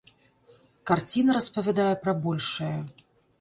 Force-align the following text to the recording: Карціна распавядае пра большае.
Карціна 0.91 1.35
распавядае 1.37 1.91
пра 2.07 2.17
большае. 2.25 2.73